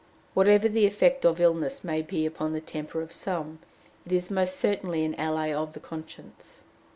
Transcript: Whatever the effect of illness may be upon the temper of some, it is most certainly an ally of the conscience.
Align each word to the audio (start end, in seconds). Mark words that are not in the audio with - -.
Whatever 0.33 0.67
the 0.67 0.87
effect 0.87 1.25
of 1.25 1.39
illness 1.39 1.83
may 1.83 2.01
be 2.01 2.25
upon 2.25 2.53
the 2.53 2.59
temper 2.59 3.03
of 3.03 3.11
some, 3.11 3.59
it 4.03 4.11
is 4.11 4.31
most 4.31 4.55
certainly 4.55 5.05
an 5.05 5.13
ally 5.13 5.53
of 5.53 5.73
the 5.73 5.79
conscience. 5.79 6.63